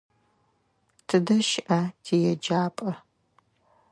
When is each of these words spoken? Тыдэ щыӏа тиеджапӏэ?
Тыдэ 1.07 1.37
щыӏа 1.49 1.81
тиеджапӏэ? 2.03 2.91